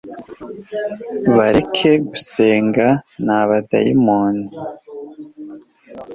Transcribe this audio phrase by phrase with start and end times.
[1.35, 2.87] bareke gusenga
[3.25, 4.47] nabadayimoni